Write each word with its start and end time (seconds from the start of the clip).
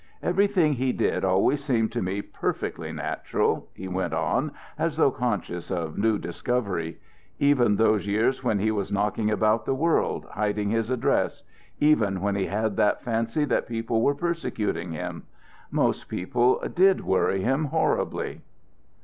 "Everything 0.23 0.73
he 0.73 0.91
did 0.91 1.23
always 1.23 1.63
seemed 1.63 1.91
to 1.91 2.01
me 2.01 2.23
perfectly 2.23 2.91
natural," 2.91 3.69
he 3.75 3.87
went 3.87 4.15
on, 4.15 4.49
as 4.79 4.97
though 4.97 5.11
conscious 5.11 5.69
of 5.69 5.95
new 5.95 6.17
discovery. 6.17 6.97
"Even 7.37 7.75
those 7.75 8.07
years 8.07 8.43
when 8.43 8.57
he 8.57 8.71
was 8.71 8.91
knocking 8.91 9.29
about 9.29 9.63
the 9.63 9.75
world, 9.75 10.25
hiding 10.31 10.71
his 10.71 10.89
address. 10.89 11.43
Even 11.79 12.19
when 12.19 12.33
he 12.35 12.47
had 12.47 12.77
that 12.77 13.03
fancy 13.03 13.45
that 13.45 13.67
people 13.67 14.01
were 14.01 14.15
persecuting 14.15 14.91
him. 14.91 15.21
Most 15.69 16.05
people 16.09 16.59
did 16.73 17.01
worry 17.05 17.41
him 17.43 17.65
horribly." 17.65 18.41